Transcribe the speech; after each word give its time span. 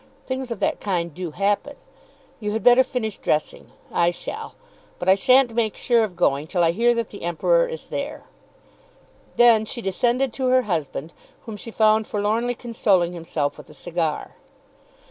Things 0.25 0.49
of 0.49 0.59
that 0.61 0.79
kind 0.79 1.13
do 1.13 1.29
happen. 1.29 1.75
You 2.39 2.53
had 2.53 2.63
better 2.63 2.83
finish 2.83 3.19
dressing. 3.19 3.71
I 3.91 4.09
shall. 4.09 4.55
But 4.97 5.07
I 5.07 5.13
shan't 5.13 5.53
make 5.53 5.77
sure 5.77 6.03
of 6.03 6.15
going 6.15 6.47
till 6.47 6.63
I 6.63 6.71
hear 6.71 6.95
that 6.95 7.09
the 7.09 7.21
Emperor 7.21 7.67
is 7.67 7.85
there." 7.85 8.23
Then 9.35 9.63
she 9.63 9.79
descended 9.79 10.33
to 10.33 10.47
her 10.47 10.63
husband, 10.63 11.13
whom 11.45 11.55
she 11.55 11.69
found 11.69 12.07
forlornly 12.07 12.55
consoling 12.55 13.13
himself 13.13 13.59
with 13.59 13.69
a 13.69 13.75
cigar. 13.75 14.37